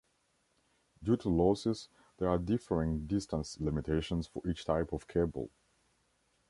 [1.03, 5.51] Due to losses, there are differing distance limitations for each type of cable.